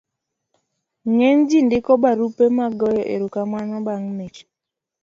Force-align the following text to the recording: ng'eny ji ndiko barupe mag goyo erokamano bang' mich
ng'eny 1.13 1.41
ji 1.49 1.59
ndiko 1.67 1.91
barupe 2.03 2.45
mag 2.57 2.73
goyo 2.79 3.03
erokamano 3.15 3.75
bang' 3.87 4.09
mich 4.17 4.37